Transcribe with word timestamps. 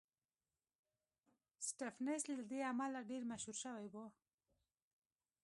سټېفنس 1.67 2.21
له 2.31 2.43
دې 2.51 2.59
امله 2.71 2.99
ډېر 3.09 3.21
مشهور 3.31 3.57
شوی 3.63 3.87
و 3.93 3.95